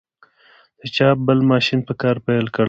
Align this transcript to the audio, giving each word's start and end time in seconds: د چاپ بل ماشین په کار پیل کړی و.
د 0.79 0.81
چاپ 0.95 1.17
بل 1.27 1.39
ماشین 1.51 1.79
په 1.87 1.93
کار 2.01 2.15
پیل 2.25 2.45
کړی 2.55 2.57
و. 2.57 2.59